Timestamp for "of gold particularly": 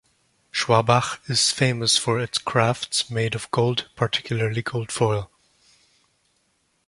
3.35-4.63